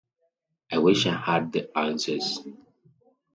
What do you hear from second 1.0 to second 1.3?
I